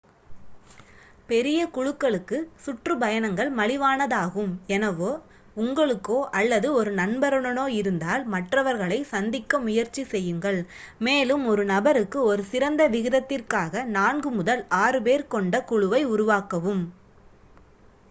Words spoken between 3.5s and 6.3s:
மலிவானதாகும் எனவே உங்களுக்கோ